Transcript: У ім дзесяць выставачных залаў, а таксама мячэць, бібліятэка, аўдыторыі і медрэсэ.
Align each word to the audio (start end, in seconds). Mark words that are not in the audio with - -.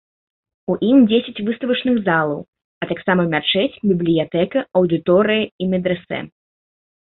У 0.71 0.77
ім 0.91 0.97
дзесяць 1.11 1.43
выставачных 1.49 1.95
залаў, 2.07 2.41
а 2.83 2.89
таксама 2.93 3.21
мячэць, 3.35 3.77
бібліятэка, 3.93 4.67
аўдыторыі 4.83 5.49
і 5.61 5.73
медрэсэ. 5.75 6.17